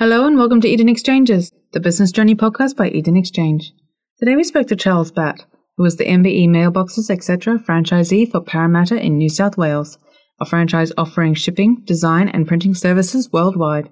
Hello 0.00 0.26
and 0.26 0.36
welcome 0.36 0.60
to 0.60 0.66
Eden 0.66 0.88
Exchanges, 0.88 1.52
the 1.72 1.78
business 1.78 2.10
journey 2.10 2.34
podcast 2.34 2.74
by 2.74 2.88
Eden 2.88 3.16
Exchange. 3.16 3.72
Today 4.18 4.34
we 4.34 4.42
spoke 4.42 4.66
to 4.66 4.74
Charles 4.74 5.12
Batt, 5.12 5.46
who 5.76 5.84
was 5.84 5.98
the 5.98 6.04
MBE 6.04 6.48
Mailboxes 6.48 7.10
Etc. 7.10 7.60
franchisee 7.60 8.28
for 8.28 8.40
Parramatta 8.40 9.00
in 9.00 9.16
New 9.16 9.28
South 9.28 9.56
Wales, 9.56 9.96
a 10.40 10.46
franchise 10.46 10.90
offering 10.98 11.34
shipping, 11.34 11.80
design, 11.84 12.28
and 12.28 12.48
printing 12.48 12.74
services 12.74 13.30
worldwide. 13.32 13.88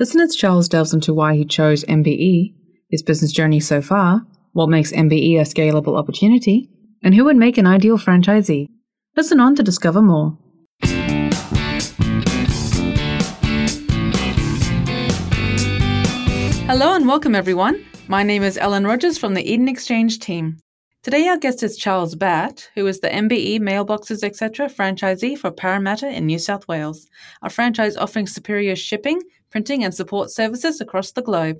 Listen 0.00 0.20
as 0.20 0.34
Charles 0.34 0.68
delves 0.68 0.92
into 0.92 1.14
why 1.14 1.36
he 1.36 1.44
chose 1.44 1.84
MBE, 1.84 2.56
his 2.90 3.04
business 3.04 3.30
journey 3.30 3.60
so 3.60 3.80
far, 3.80 4.26
what 4.54 4.68
makes 4.68 4.90
MBE 4.90 5.38
a 5.38 5.44
scalable 5.44 5.96
opportunity, 5.96 6.68
and 7.04 7.14
who 7.14 7.24
would 7.24 7.36
make 7.36 7.58
an 7.58 7.66
ideal 7.66 7.96
franchisee. 7.96 8.66
Listen 9.16 9.38
on 9.38 9.54
to 9.54 9.62
discover 9.62 10.02
more. 10.02 10.36
Hello 16.68 16.94
and 16.94 17.08
welcome, 17.08 17.34
everyone. 17.34 17.82
My 18.08 18.22
name 18.22 18.42
is 18.42 18.58
Ellen 18.58 18.86
Rogers 18.86 19.16
from 19.16 19.32
the 19.32 19.42
Eden 19.42 19.68
Exchange 19.68 20.18
team. 20.18 20.58
Today, 21.02 21.26
our 21.26 21.38
guest 21.38 21.62
is 21.62 21.78
Charles 21.78 22.14
Batt, 22.14 22.68
who 22.74 22.86
is 22.86 23.00
the 23.00 23.08
MBE 23.08 23.58
Mailboxes 23.60 24.22
Etc. 24.22 24.68
franchisee 24.68 25.38
for 25.38 25.50
Parramatta 25.50 26.10
in 26.10 26.26
New 26.26 26.38
South 26.38 26.68
Wales, 26.68 27.06
a 27.40 27.48
franchise 27.48 27.96
offering 27.96 28.26
superior 28.26 28.76
shipping, 28.76 29.22
printing, 29.48 29.82
and 29.82 29.94
support 29.94 30.30
services 30.30 30.82
across 30.82 31.12
the 31.12 31.22
globe. 31.22 31.58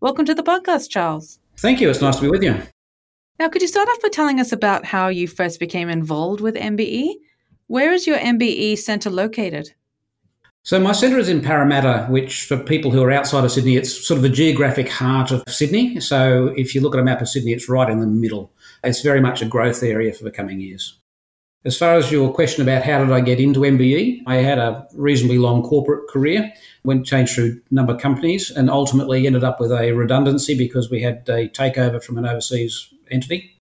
Welcome 0.00 0.24
to 0.24 0.34
the 0.34 0.42
podcast, 0.42 0.90
Charles. 0.90 1.38
Thank 1.58 1.80
you. 1.80 1.88
It's 1.88 2.00
nice 2.00 2.16
to 2.16 2.22
be 2.22 2.28
with 2.28 2.42
you. 2.42 2.60
Now, 3.38 3.48
could 3.48 3.62
you 3.62 3.68
start 3.68 3.88
off 3.88 4.02
by 4.02 4.08
telling 4.08 4.40
us 4.40 4.50
about 4.50 4.84
how 4.84 5.06
you 5.06 5.28
first 5.28 5.60
became 5.60 5.88
involved 5.88 6.40
with 6.40 6.56
MBE? 6.56 7.12
Where 7.68 7.92
is 7.92 8.08
your 8.08 8.18
MBE 8.18 8.76
centre 8.78 9.10
located? 9.10 9.72
So 10.68 10.78
my 10.78 10.92
centre 10.92 11.16
is 11.16 11.30
in 11.30 11.40
Parramatta, 11.40 12.06
which 12.10 12.44
for 12.44 12.58
people 12.58 12.90
who 12.90 13.02
are 13.02 13.10
outside 13.10 13.42
of 13.42 13.50
Sydney, 13.50 13.76
it's 13.76 14.06
sort 14.06 14.18
of 14.18 14.22
the 14.22 14.28
geographic 14.28 14.86
heart 14.86 15.30
of 15.30 15.42
Sydney. 15.48 15.98
So 15.98 16.52
if 16.58 16.74
you 16.74 16.82
look 16.82 16.92
at 16.92 17.00
a 17.00 17.02
map 17.02 17.22
of 17.22 17.28
Sydney, 17.30 17.52
it's 17.52 17.70
right 17.70 17.88
in 17.88 18.00
the 18.00 18.06
middle. 18.06 18.52
It's 18.84 19.00
very 19.00 19.22
much 19.22 19.40
a 19.40 19.46
growth 19.46 19.82
area 19.82 20.12
for 20.12 20.24
the 20.24 20.30
coming 20.30 20.60
years. 20.60 20.98
As 21.64 21.78
far 21.78 21.94
as 21.94 22.12
your 22.12 22.30
question 22.34 22.60
about 22.60 22.82
how 22.82 22.98
did 22.98 23.10
I 23.10 23.22
get 23.22 23.40
into 23.40 23.60
MBE, 23.60 24.24
I 24.26 24.34
had 24.34 24.58
a 24.58 24.86
reasonably 24.92 25.38
long 25.38 25.62
corporate 25.62 26.06
career, 26.10 26.52
went 26.84 27.06
changed 27.06 27.34
through 27.34 27.62
a 27.70 27.74
number 27.74 27.94
of 27.94 28.02
companies, 28.02 28.50
and 28.50 28.68
ultimately 28.68 29.26
ended 29.26 29.44
up 29.44 29.60
with 29.60 29.72
a 29.72 29.92
redundancy 29.92 30.54
because 30.54 30.90
we 30.90 31.00
had 31.00 31.26
a 31.30 31.48
takeover 31.48 32.04
from 32.04 32.18
an 32.18 32.26
overseas 32.26 32.92
entity. 33.10 33.58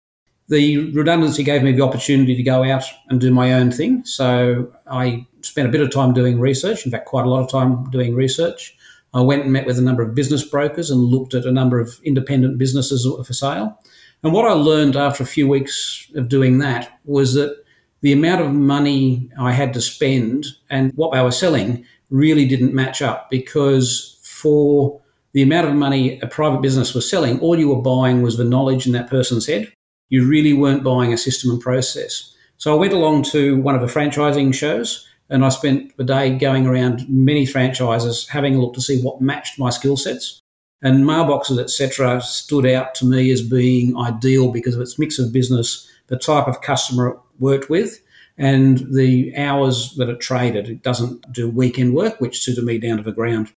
The 0.49 0.91
redundancy 0.91 1.43
gave 1.43 1.63
me 1.63 1.71
the 1.71 1.83
opportunity 1.83 2.35
to 2.35 2.43
go 2.43 2.65
out 2.65 2.83
and 3.07 3.21
do 3.21 3.31
my 3.31 3.53
own 3.53 3.71
thing. 3.71 4.03
So 4.03 4.73
I 4.87 5.25
spent 5.47 5.67
a 5.67 5.71
bit 5.71 5.81
of 5.81 5.91
time 5.91 6.13
doing 6.13 6.39
research, 6.39 6.85
in 6.85 6.91
fact, 6.91 7.05
quite 7.05 7.25
a 7.25 7.29
lot 7.29 7.41
of 7.41 7.49
time 7.49 7.89
doing 7.89 8.15
research. 8.15 8.75
I 9.13 9.21
went 9.21 9.43
and 9.43 9.53
met 9.53 9.65
with 9.65 9.79
a 9.79 9.81
number 9.81 10.03
of 10.03 10.13
business 10.13 10.43
brokers 10.43 10.91
and 10.91 11.01
looked 11.01 11.33
at 11.33 11.45
a 11.45 11.51
number 11.51 11.79
of 11.79 11.99
independent 12.03 12.57
businesses 12.57 13.07
for 13.25 13.33
sale. 13.33 13.79
And 14.23 14.33
what 14.33 14.45
I 14.45 14.53
learned 14.53 14.95
after 14.95 15.23
a 15.23 15.27
few 15.27 15.47
weeks 15.47 16.11
of 16.15 16.27
doing 16.27 16.59
that 16.59 16.99
was 17.05 17.33
that 17.35 17.63
the 18.01 18.13
amount 18.13 18.41
of 18.41 18.51
money 18.51 19.29
I 19.39 19.53
had 19.53 19.73
to 19.73 19.81
spend 19.81 20.45
and 20.69 20.91
what 20.95 21.13
they 21.13 21.21
were 21.21 21.31
selling 21.31 21.85
really 22.09 22.45
didn't 22.45 22.73
match 22.73 23.01
up 23.01 23.29
because 23.29 24.19
for 24.23 25.01
the 25.33 25.41
amount 25.41 25.67
of 25.67 25.75
money 25.75 26.19
a 26.21 26.27
private 26.27 26.61
business 26.61 26.93
was 26.93 27.09
selling, 27.09 27.39
all 27.39 27.57
you 27.57 27.69
were 27.69 27.81
buying 27.81 28.21
was 28.21 28.37
the 28.37 28.43
knowledge 28.43 28.85
in 28.85 28.93
that 28.93 29.09
person's 29.09 29.47
head. 29.47 29.71
You 30.09 30.27
really 30.27 30.53
weren't 30.53 30.83
buying 30.83 31.13
a 31.13 31.17
system 31.17 31.51
and 31.51 31.61
process. 31.61 32.33
So 32.57 32.73
I 32.73 32.79
went 32.79 32.93
along 32.93 33.23
to 33.31 33.59
one 33.61 33.75
of 33.75 33.81
the 33.81 33.87
franchising 33.87 34.53
shows 34.53 35.07
and 35.29 35.43
I 35.43 35.49
spent 35.49 35.95
the 35.97 36.03
day 36.03 36.35
going 36.37 36.67
around 36.67 37.07
many 37.09 37.45
franchises, 37.45 38.27
having 38.27 38.55
a 38.55 38.61
look 38.61 38.73
to 38.75 38.81
see 38.81 39.01
what 39.01 39.21
matched 39.21 39.59
my 39.59 39.69
skill 39.69 39.97
sets. 39.97 40.41
And 40.81 41.05
mailboxes, 41.05 41.59
etc., 41.59 42.21
stood 42.21 42.65
out 42.65 42.93
to 42.95 43.05
me 43.05 43.31
as 43.31 43.41
being 43.41 43.97
ideal 43.97 44.51
because 44.51 44.75
of 44.75 44.81
its 44.81 44.99
mix 44.99 45.17
of 45.17 45.33
business, 45.33 45.89
the 46.07 46.17
type 46.17 46.47
of 46.47 46.61
customer 46.61 47.09
it 47.09 47.17
worked 47.39 47.69
with, 47.69 47.99
and 48.37 48.85
the 48.93 49.35
hours 49.35 49.95
that 49.95 50.09
it 50.09 50.19
traded. 50.19 50.69
It 50.69 50.83
doesn't 50.83 51.31
do 51.33 51.49
weekend 51.49 51.95
work, 51.95 52.21
which 52.21 52.39
suited 52.39 52.63
me 52.63 52.77
down 52.77 52.97
to 52.97 53.03
the 53.03 53.11
ground. 53.11 53.51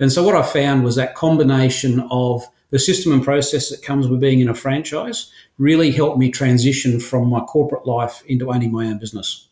And 0.00 0.12
so 0.12 0.24
what 0.24 0.34
I 0.34 0.42
found 0.42 0.82
was 0.82 0.96
that 0.96 1.14
combination 1.14 2.00
of 2.10 2.44
the 2.70 2.80
system 2.80 3.12
and 3.12 3.22
process 3.22 3.68
that 3.68 3.84
comes 3.84 4.08
with 4.08 4.20
being 4.20 4.40
in 4.40 4.48
a 4.48 4.54
franchise 4.54 5.30
really 5.58 5.92
helped 5.92 6.18
me 6.18 6.28
transition 6.28 6.98
from 6.98 7.28
my 7.28 7.38
corporate 7.40 7.86
life 7.86 8.24
into 8.26 8.52
owning 8.52 8.72
my 8.72 8.86
own 8.86 8.98
business. 8.98 9.48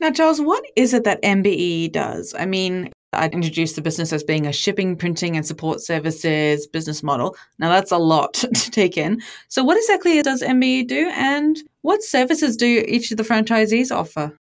Now, 0.00 0.10
Charles, 0.10 0.40
what 0.40 0.64
is 0.76 0.94
it 0.94 1.04
that 1.04 1.22
MBE 1.22 1.92
does? 1.92 2.34
I 2.38 2.46
mean, 2.46 2.90
I 3.12 3.26
introduced 3.28 3.76
the 3.76 3.82
business 3.82 4.12
as 4.12 4.24
being 4.24 4.46
a 4.46 4.52
shipping, 4.52 4.96
printing, 4.96 5.36
and 5.36 5.44
support 5.44 5.80
services 5.80 6.66
business 6.66 7.02
model. 7.02 7.36
Now, 7.58 7.68
that's 7.68 7.90
a 7.90 7.98
lot 7.98 8.32
to 8.34 8.70
take 8.70 8.96
in. 8.96 9.20
So, 9.48 9.62
what 9.62 9.76
exactly 9.76 10.22
does 10.22 10.42
MBE 10.42 10.86
do, 10.86 11.10
and 11.14 11.58
what 11.82 12.02
services 12.02 12.56
do 12.56 12.84
each 12.88 13.10
of 13.10 13.18
the 13.18 13.24
franchisees 13.24 13.94
offer? 13.94 14.36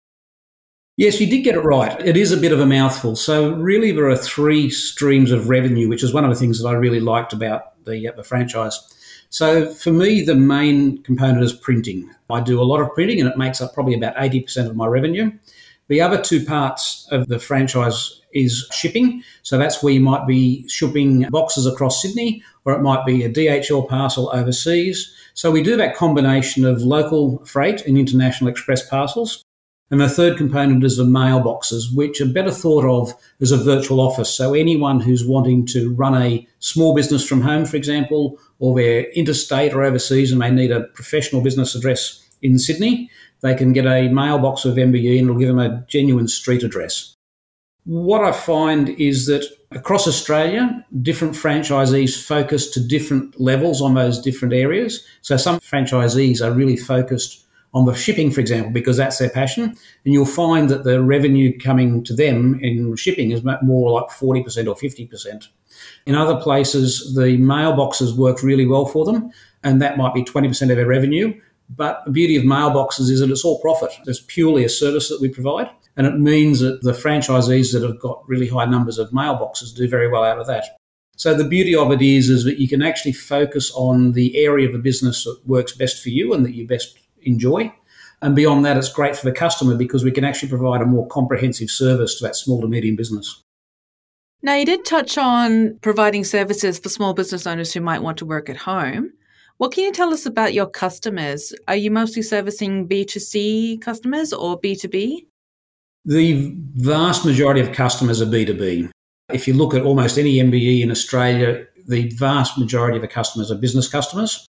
Yes, 0.98 1.20
you 1.20 1.28
did 1.28 1.42
get 1.42 1.56
it 1.56 1.62
right. 1.62 2.00
It 2.06 2.16
is 2.18 2.32
a 2.32 2.38
bit 2.38 2.54
of 2.54 2.60
a 2.60 2.66
mouthful. 2.66 3.16
So, 3.16 3.54
really, 3.54 3.92
there 3.92 4.10
are 4.10 4.18
three 4.18 4.70
streams 4.70 5.32
of 5.32 5.48
revenue, 5.48 5.88
which 5.88 6.04
is 6.04 6.14
one 6.14 6.26
of 6.26 6.32
the 6.32 6.38
things 6.38 6.62
that 6.62 6.68
I 6.68 6.74
really 6.74 7.00
liked 7.02 7.34
about 7.34 7.84
the, 7.86 8.10
uh, 8.10 8.12
the 8.14 8.24
franchise. 8.24 8.80
So, 9.36 9.66
for 9.66 9.92
me, 9.92 10.22
the 10.22 10.34
main 10.34 11.04
component 11.04 11.44
is 11.44 11.52
printing. 11.52 12.10
I 12.30 12.40
do 12.40 12.62
a 12.62 12.64
lot 12.64 12.80
of 12.80 12.94
printing, 12.94 13.20
and 13.20 13.30
it 13.30 13.38
makes 13.38 13.60
up 13.60 13.74
probably 13.74 13.94
about 13.94 14.16
80% 14.16 14.70
of 14.70 14.78
my 14.78 14.88
revenue. 14.88 15.30
The 15.90 16.00
other 16.00 16.22
two 16.22 16.46
parts 16.46 17.06
of 17.12 17.28
the 17.28 17.38
franchise 17.38 18.22
is 18.32 18.66
shipping. 18.72 19.22
So 19.44 19.58
that's 19.58 19.84
where 19.84 19.92
you 19.92 20.00
might 20.00 20.26
be 20.26 20.66
shipping 20.70 21.28
boxes 21.32 21.66
across 21.68 22.02
Sydney, 22.02 22.44
or 22.64 22.76
it 22.76 22.82
might 22.82 23.06
be 23.06 23.26
a 23.26 23.30
DHL 23.30 23.90
parcel 23.90 24.32
overseas. 24.34 25.14
So 25.34 25.52
we 25.52 25.62
do 25.62 25.76
that 25.76 25.98
combination 25.98 26.64
of 26.64 26.84
local 26.84 27.44
freight 27.44 27.86
and 27.86 27.98
international 27.98 28.50
express 28.50 28.88
parcels. 28.88 29.44
And 29.92 30.00
the 30.00 30.10
third 30.10 30.38
component 30.38 30.84
is 30.86 30.96
the 30.96 31.04
mailboxes, 31.04 31.94
which 31.94 32.20
are 32.20 32.26
better 32.26 32.52
thought 32.52 32.86
of 32.86 33.14
as 33.42 33.52
a 33.52 33.58
virtual 33.58 34.00
office. 34.00 34.34
So 34.34 34.54
anyone 34.54 35.02
who's 35.02 35.28
wanting 35.28 35.66
to 35.68 35.94
run 35.94 36.16
a 36.16 36.48
small 36.60 36.96
business 36.96 37.28
from 37.28 37.42
home, 37.42 37.66
for 37.66 37.76
example, 37.76 38.40
or 38.60 38.76
they're 38.76 39.10
interstate 39.12 39.74
or 39.74 39.84
overseas 39.84 40.32
and 40.32 40.42
they 40.42 40.52
need 40.52 40.72
a 40.72 40.82
professional 40.82 41.42
business 41.42 41.76
address 41.76 42.22
in 42.42 42.60
Sydney, 42.60 43.10
they 43.42 43.56
can 43.56 43.74
get 43.74 43.86
a 43.86 44.10
mailbox 44.10 44.66
of 44.66 44.76
MBE 44.76 45.20
and 45.20 45.30
it'll 45.30 45.40
give 45.40 45.48
them 45.48 45.60
a 45.60 45.84
genuine 45.88 46.28
street 46.28 46.64
address. 46.64 47.16
What 47.86 48.24
I 48.24 48.32
find 48.32 48.90
is 48.90 49.28
that 49.28 49.46
across 49.72 50.08
Australia, 50.08 50.84
different 51.02 51.36
franchisees 51.36 52.22
focus 52.22 52.70
to 52.72 52.80
different 52.80 53.40
levels 53.40 53.82
on 53.82 53.94
those 53.94 54.20
different 54.20 54.54
areas. 54.54 55.06
So 55.22 55.38
some 55.38 55.60
franchisees 55.60 56.42
are 56.42 56.52
really 56.52 56.78
focused 56.78 57.45
on 57.76 57.86
the 57.86 57.94
shipping, 57.94 58.32
for 58.32 58.40
example, 58.40 58.72
because 58.72 58.96
that's 58.96 59.20
their 59.20 59.30
passion. 59.30 59.64
And 59.66 60.14
you'll 60.14 60.26
find 60.26 60.70
that 60.70 60.86
the 60.86 61.04
revenue 61.04 61.56
coming 61.60 62.04
to 62.06 62.16
them 62.16 62.58
in 62.62 62.96
shipping 62.96 63.32
is 63.32 63.44
more 63.62 63.92
like 63.92 64.10
40% 64.10 64.68
or 64.68 64.76
50%. 64.76 65.48
In 66.06 66.16
other 66.16 66.40
places, 66.40 67.14
the 67.16 67.38
mailboxes 67.38 68.16
work 68.16 68.42
really 68.42 68.66
well 68.66 68.86
for 68.86 69.04
them, 69.04 69.30
and 69.62 69.82
that 69.82 69.98
might 69.98 70.14
be 70.14 70.24
20% 70.24 70.72
of 70.72 70.78
their 70.78 70.88
revenue. 70.88 71.40
But 71.70 72.02
the 72.06 72.12
beauty 72.12 72.38
of 72.38 72.44
mailboxes 72.44 73.10
is 73.10 73.20
that 73.20 73.30
it's 73.30 73.44
all 73.44 73.60
profit. 73.60 73.92
It's 74.06 74.24
purely 74.26 74.64
a 74.64 74.70
service 74.70 75.10
that 75.10 75.20
we 75.20 75.28
provide. 75.28 75.70
And 75.98 76.08
it 76.08 76.18
means 76.18 76.60
that 76.62 76.82
the 76.82 76.92
franchisees 76.92 77.74
that 77.74 77.84
have 77.84 78.00
got 78.00 78.24
really 78.28 78.48
high 78.48 78.66
numbers 78.66 79.00
of 79.00 79.10
mailboxes 79.10 79.76
do 79.76 79.90
very 79.90 80.10
well 80.10 80.24
out 80.24 80.40
of 80.40 80.48
that. 80.48 80.64
So 81.18 81.34
the 81.34 81.48
beauty 81.48 81.76
of 81.76 81.92
it 81.92 82.02
is, 82.02 82.30
is 82.30 82.44
that 82.44 82.60
you 82.60 82.68
can 82.68 82.82
actually 82.82 83.14
focus 83.14 83.72
on 83.74 84.12
the 84.12 84.38
area 84.38 84.68
of 84.68 84.74
the 84.74 84.80
business 84.80 85.24
that 85.24 85.40
works 85.46 85.74
best 85.74 86.04
for 86.04 86.10
you 86.10 86.34
and 86.34 86.46
that 86.46 86.54
you 86.54 86.68
best 86.68 87.00
enjoy. 87.26 87.74
And 88.22 88.36
beyond 88.36 88.66
that, 88.66 88.78
it's 88.78 88.92
great 88.92 89.16
for 89.16 89.26
the 89.26 89.36
customer 89.36 89.76
because 89.76 90.04
we 90.04 90.12
can 90.12 90.24
actually 90.24 90.50
provide 90.50 90.82
a 90.82 90.86
more 90.86 91.08
comprehensive 91.08 91.70
service 91.70 92.18
to 92.18 92.24
that 92.26 92.36
small 92.36 92.62
to 92.62 92.68
medium 92.68 92.96
business. 92.96 93.42
Now, 94.42 94.56
you 94.56 94.66
did 94.66 94.86
touch 94.86 95.18
on 95.18 95.78
providing 95.82 96.24
services 96.24 96.80
for 96.80 96.90
small 96.90 97.14
business 97.14 97.48
owners 97.48 97.74
who 97.74 97.82
might 97.82 98.02
want 98.02 98.18
to 98.20 98.26
work 98.26 98.50
at 98.50 98.58
home. 98.58 99.12
What 99.58 99.72
can 99.72 99.86
you 99.86 99.92
tell 99.92 100.14
us 100.14 100.26
about 100.26 100.54
your 100.54 100.68
customers? 100.68 101.54
Are 101.68 101.76
you 101.76 101.90
mostly 101.90 102.22
servicing 102.22 102.88
B2C 102.88 103.82
customers 103.82 104.34
or 104.34 104.60
B2B? 104.60 105.26
The 106.04 106.56
vast 106.76 107.26
majority 107.26 107.62
of 107.62 107.72
customers 107.72 108.22
are 108.22 108.26
B2B. 108.26 108.90
If 109.34 109.48
you 109.48 109.56
look 109.56 109.74
at 109.74 109.82
almost 109.82 110.20
any 110.20 110.36
MBE 110.36 110.84
in 110.84 110.92
Australia, 110.92 111.66
the 111.88 112.10
vast 112.10 112.58
majority 112.58 112.98
of 112.98 113.02
the 113.02 113.08
customers 113.08 113.50
are 113.50 113.56
business 113.56 113.88
customers. 113.88 114.46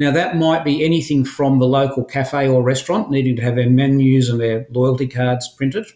Now, 0.00 0.10
that 0.12 0.36
might 0.36 0.64
be 0.64 0.82
anything 0.82 1.26
from 1.26 1.58
the 1.58 1.66
local 1.66 2.04
cafe 2.04 2.48
or 2.48 2.62
restaurant 2.62 3.10
needing 3.10 3.36
to 3.36 3.42
have 3.42 3.54
their 3.54 3.68
menus 3.68 4.30
and 4.30 4.40
their 4.40 4.66
loyalty 4.70 5.06
cards 5.06 5.46
printed 5.46 5.86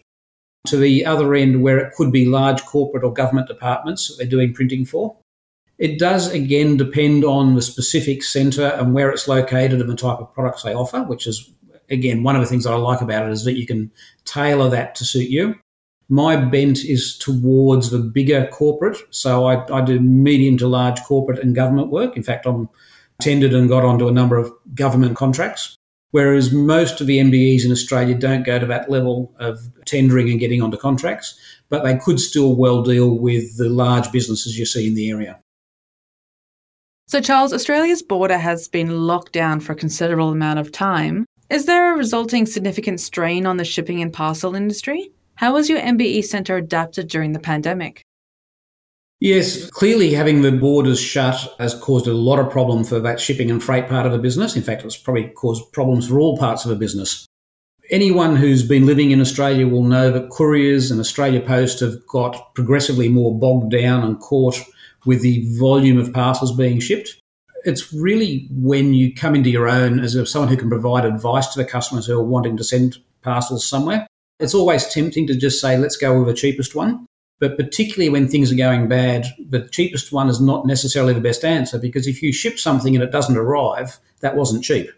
to 0.67 0.77
the 0.77 1.03
other 1.03 1.33
end 1.33 1.63
where 1.63 1.79
it 1.79 1.93
could 1.95 2.11
be 2.11 2.25
large 2.25 2.63
corporate 2.65 3.03
or 3.03 3.11
government 3.11 3.47
departments 3.47 4.07
that 4.07 4.17
they're 4.17 4.27
doing 4.27 4.53
printing 4.53 4.85
for. 4.85 5.17
It 5.79 5.97
does 5.97 6.31
again 6.31 6.77
depend 6.77 7.25
on 7.25 7.55
the 7.55 7.61
specific 7.63 8.23
centre 8.23 8.67
and 8.67 8.93
where 8.93 9.09
it's 9.09 9.27
located 9.27 9.81
and 9.81 9.89
the 9.89 9.95
type 9.95 10.19
of 10.19 10.31
products 10.33 10.61
they 10.61 10.73
offer, 10.73 11.01
which 11.03 11.25
is 11.25 11.51
again 11.89 12.21
one 12.21 12.35
of 12.35 12.41
the 12.41 12.47
things 12.47 12.63
that 12.63 12.73
I 12.73 12.77
like 12.77 13.01
about 13.01 13.25
it 13.25 13.31
is 13.31 13.43
that 13.43 13.57
you 13.57 13.65
can 13.65 13.91
tailor 14.23 14.69
that 14.69 14.93
to 14.95 15.05
suit 15.05 15.29
you. 15.29 15.55
My 16.09 16.35
bent 16.35 16.85
is 16.85 17.17
towards 17.17 17.89
the 17.89 17.97
bigger 17.97 18.47
corporate. 18.51 18.97
So 19.09 19.47
I, 19.47 19.65
I 19.75 19.81
do 19.81 19.99
medium 19.99 20.57
to 20.59 20.67
large 20.67 21.01
corporate 21.01 21.39
and 21.39 21.55
government 21.55 21.89
work. 21.89 22.15
In 22.15 22.23
fact, 22.23 22.45
I'm 22.45 22.69
tendered 23.21 23.53
and 23.53 23.69
got 23.69 23.83
onto 23.83 24.07
a 24.07 24.11
number 24.11 24.37
of 24.37 24.51
government 24.73 25.15
contracts. 25.15 25.77
Whereas 26.11 26.53
most 26.53 27.01
of 27.01 27.07
the 27.07 27.19
MBEs 27.19 27.65
in 27.65 27.71
Australia 27.71 28.15
don't 28.15 28.45
go 28.45 28.57
to 28.57 28.65
that 28.67 28.89
level 28.89 29.33
of 29.37 29.59
tendering 29.85 30.29
and 30.29 30.39
getting 30.39 30.61
onto 30.61 30.77
contracts, 30.77 31.37
but 31.67 31.83
they 31.83 31.97
could 31.97 32.21
still 32.21 32.55
well 32.55 32.83
deal 32.83 33.17
with 33.19 33.57
the 33.57 33.67
large 33.67 34.11
businesses 34.13 34.57
you 34.57 34.65
see 34.65 34.87
in 34.87 34.93
the 34.93 35.09
area. 35.09 35.39
So, 37.07 37.19
Charles, 37.19 37.51
Australia's 37.51 38.01
border 38.01 38.37
has 38.37 38.69
been 38.69 39.05
locked 39.05 39.33
down 39.33 39.59
for 39.59 39.73
a 39.73 39.75
considerable 39.75 40.29
amount 40.29 40.59
of 40.59 40.71
time. 40.71 41.25
Is 41.49 41.65
there 41.65 41.93
a 41.93 41.97
resulting 41.97 42.45
significant 42.45 43.01
strain 43.01 43.45
on 43.45 43.57
the 43.57 43.65
shipping 43.65 44.01
and 44.01 44.13
parcel 44.13 44.55
industry? 44.55 45.11
How 45.35 45.57
has 45.57 45.69
your 45.69 45.79
MBE 45.79 46.23
centre 46.23 46.55
adapted 46.55 47.09
during 47.09 47.33
the 47.33 47.39
pandemic? 47.39 48.04
Yes, 49.21 49.69
clearly 49.69 50.13
having 50.13 50.41
the 50.41 50.51
borders 50.51 50.99
shut 50.99 51.55
has 51.57 51.73
caused 51.79 52.07
a 52.07 52.13
lot 52.13 52.37
of 52.37 52.51
problem 52.51 52.83
for 52.83 52.99
that 52.99 53.19
shipping 53.19 53.49
and 53.49 53.63
freight 53.63 53.87
part 53.87 54.05
of 54.05 54.13
a 54.13 54.17
business. 54.17 54.55
In 54.55 54.61
fact, 54.61 54.83
it's 54.83 54.97
probably 54.97 55.29
caused 55.29 55.71
problems 55.71 56.07
for 56.07 56.19
all 56.19 56.37
parts 56.37 56.65
of 56.65 56.71
a 56.71 56.75
business. 56.75 57.25
Anyone 57.91 58.35
who's 58.35 58.63
been 58.63 58.85
living 58.85 59.11
in 59.11 59.21
Australia 59.21 59.67
will 59.67 59.83
know 59.83 60.11
that 60.11 60.31
couriers 60.31 60.91
and 60.91 60.99
Australia 60.99 61.39
Post 61.39 61.79
have 61.79 62.05
got 62.07 62.53
progressively 62.55 63.09
more 63.09 63.37
bogged 63.37 63.71
down 63.71 64.03
and 64.03 64.19
caught 64.19 64.59
with 65.05 65.21
the 65.21 65.45
volume 65.59 65.97
of 65.97 66.11
parcels 66.11 66.55
being 66.55 66.79
shipped. 66.79 67.15
It's 67.63 67.93
really 67.93 68.47
when 68.51 68.93
you 68.93 69.13
come 69.13 69.35
into 69.35 69.49
your 69.49 69.69
own 69.69 69.99
as 69.99 70.17
someone 70.29 70.49
who 70.49 70.57
can 70.57 70.69
provide 70.69 71.05
advice 71.05 71.47
to 71.49 71.59
the 71.59 71.69
customers 71.69 72.05
who 72.05 72.19
are 72.19 72.23
wanting 72.23 72.57
to 72.57 72.63
send 72.63 72.97
parcels 73.21 73.67
somewhere. 73.67 74.07
It's 74.39 74.53
always 74.53 74.87
tempting 74.87 75.27
to 75.27 75.35
just 75.35 75.61
say, 75.61 75.77
let's 75.77 75.97
go 75.97 76.17
with 76.17 76.27
the 76.27 76.33
cheapest 76.33 76.75
one. 76.75 77.05
But 77.39 77.57
particularly 77.57 78.09
when 78.09 78.27
things 78.27 78.51
are 78.51 78.55
going 78.55 78.87
bad, 78.87 79.27
the 79.49 79.67
cheapest 79.67 80.11
one 80.11 80.29
is 80.29 80.39
not 80.39 80.65
necessarily 80.65 81.13
the 81.13 81.19
best 81.19 81.43
answer 81.43 81.77
because 81.77 82.07
if 82.07 82.21
you 82.21 82.31
ship 82.31 82.57
something 82.57 82.95
and 82.95 83.03
it 83.03 83.11
doesn't 83.11 83.37
arrive, 83.37 83.99
that 84.21 84.35
wasn't 84.35 84.63
cheap. 84.63 84.89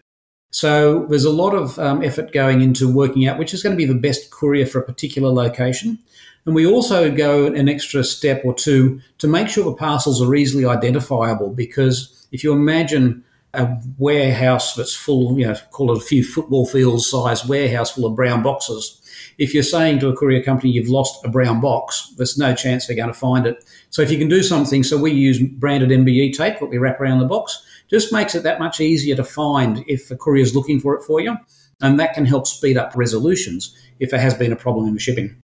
So 0.51 1.05
there's 1.07 1.25
a 1.25 1.31
lot 1.31 1.53
of 1.53 1.77
um, 1.79 2.03
effort 2.03 2.31
going 2.31 2.61
into 2.61 2.91
working 2.91 3.27
out 3.27 3.37
which 3.37 3.53
is 3.53 3.63
going 3.63 3.73
to 3.73 3.77
be 3.77 3.85
the 3.85 3.99
best 3.99 4.31
courier 4.31 4.65
for 4.65 4.79
a 4.79 4.85
particular 4.85 5.29
location. 5.29 5.99
And 6.45 6.55
we 6.55 6.65
also 6.65 7.13
go 7.13 7.47
an 7.47 7.67
extra 7.67 8.03
step 8.03 8.41
or 8.45 8.53
two 8.53 9.01
to 9.17 9.27
make 9.27 9.49
sure 9.49 9.65
the 9.65 9.73
parcels 9.73 10.21
are 10.21 10.33
easily 10.35 10.65
identifiable 10.65 11.49
because 11.49 12.27
if 12.31 12.43
you 12.43 12.53
imagine 12.53 13.23
a 13.53 13.77
warehouse 13.97 14.75
that's 14.75 14.95
full, 14.95 15.37
you 15.37 15.45
know, 15.45 15.55
call 15.71 15.91
it 15.91 15.97
a 15.97 16.05
few 16.05 16.23
football 16.23 16.65
field 16.65 17.03
size 17.03 17.45
warehouse 17.45 17.91
full 17.91 18.05
of 18.05 18.15
brown 18.15 18.43
boxes, 18.43 18.96
if 19.37 19.53
you're 19.53 19.63
saying 19.63 19.99
to 19.99 20.09
a 20.09 20.15
courier 20.15 20.41
company 20.41 20.71
you've 20.71 20.89
lost 20.89 21.23
a 21.23 21.29
brown 21.29 21.61
box, 21.61 22.13
there's 22.17 22.37
no 22.37 22.55
chance 22.55 22.87
they're 22.87 22.95
going 22.95 23.07
to 23.07 23.13
find 23.13 23.45
it. 23.45 23.63
So 23.89 24.01
if 24.01 24.11
you 24.11 24.17
can 24.17 24.27
do 24.27 24.41
something, 24.41 24.83
so 24.83 24.97
we 24.97 25.11
use 25.11 25.39
branded 25.39 25.89
MBE 25.89 26.35
tape 26.35 26.59
that 26.59 26.65
we 26.67 26.77
wrap 26.77 26.99
around 26.99 27.19
the 27.19 27.25
box, 27.25 27.63
just 27.89 28.11
makes 28.11 28.35
it 28.35 28.43
that 28.43 28.59
much 28.59 28.81
easier 28.81 29.15
to 29.15 29.23
find 29.23 29.83
if 29.87 30.09
the 30.09 30.17
courier's 30.17 30.55
looking 30.55 30.79
for 30.79 30.95
it 30.95 31.03
for 31.03 31.19
you. 31.19 31.37
And 31.81 31.99
that 31.99 32.15
can 32.15 32.25
help 32.25 32.47
speed 32.47 32.77
up 32.77 32.93
resolutions 32.95 33.75
if 33.99 34.09
there 34.09 34.19
has 34.19 34.33
been 34.33 34.51
a 34.51 34.55
problem 34.55 34.87
in 34.87 34.93
the 34.93 34.99
shipping. 34.99 35.39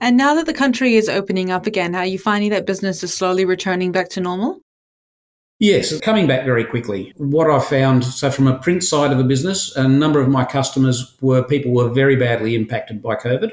And 0.00 0.16
now 0.16 0.34
that 0.34 0.46
the 0.46 0.54
country 0.54 0.94
is 0.94 1.08
opening 1.08 1.50
up 1.50 1.66
again, 1.66 1.96
are 1.96 2.06
you 2.06 2.20
finding 2.20 2.50
that 2.50 2.66
business 2.66 3.02
is 3.02 3.12
slowly 3.12 3.44
returning 3.44 3.90
back 3.90 4.08
to 4.10 4.20
normal? 4.20 4.60
Yes, 5.60 5.98
coming 6.00 6.28
back 6.28 6.44
very 6.44 6.64
quickly. 6.64 7.12
What 7.16 7.50
I 7.50 7.58
found, 7.58 8.04
so 8.04 8.30
from 8.30 8.46
a 8.46 8.58
print 8.58 8.84
side 8.84 9.10
of 9.10 9.18
the 9.18 9.24
business, 9.24 9.74
a 9.74 9.88
number 9.88 10.20
of 10.20 10.28
my 10.28 10.44
customers 10.44 11.16
were 11.20 11.42
people 11.42 11.72
were 11.72 11.88
very 11.88 12.14
badly 12.14 12.54
impacted 12.54 13.02
by 13.02 13.16
COVID. 13.16 13.50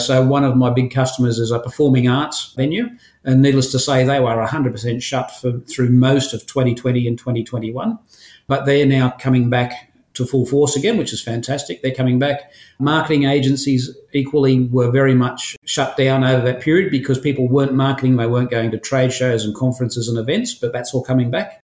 So 0.00 0.26
one 0.26 0.42
of 0.42 0.56
my 0.56 0.70
big 0.70 0.92
customers 0.92 1.38
is 1.38 1.52
a 1.52 1.60
performing 1.60 2.08
arts 2.08 2.54
venue, 2.56 2.90
and 3.22 3.40
needless 3.40 3.70
to 3.70 3.78
say, 3.78 4.02
they 4.02 4.18
were 4.18 4.44
100% 4.44 5.00
shut 5.00 5.30
for, 5.30 5.60
through 5.60 5.90
most 5.90 6.34
of 6.34 6.44
2020 6.46 7.06
and 7.06 7.16
2021. 7.16 8.00
But 8.48 8.66
they're 8.66 8.84
now 8.84 9.10
coming 9.10 9.48
back 9.48 9.92
to 10.14 10.24
full 10.24 10.46
force 10.46 10.76
again, 10.76 10.96
which 10.96 11.12
is 11.12 11.20
fantastic. 11.20 11.82
They're 11.82 11.94
coming 11.94 12.18
back. 12.18 12.52
Marketing 12.78 13.24
agencies 13.24 13.94
equally 14.12 14.66
were 14.66 14.90
very 14.90 15.14
much 15.14 15.56
shut 15.64 15.96
down 15.96 16.24
over 16.24 16.44
that 16.44 16.60
period 16.60 16.90
because 16.90 17.18
people 17.18 17.48
weren't 17.48 17.74
marketing, 17.74 18.16
they 18.16 18.26
weren't 18.26 18.50
going 18.50 18.70
to 18.70 18.78
trade 18.78 19.12
shows 19.12 19.44
and 19.44 19.54
conferences 19.54 20.08
and 20.08 20.18
events, 20.18 20.54
but 20.54 20.72
that's 20.72 20.94
all 20.94 21.02
coming 21.02 21.30
back. 21.30 21.60